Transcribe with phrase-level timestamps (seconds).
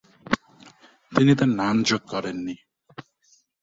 [1.11, 2.55] তিনি তার নাম যোগ করেননি।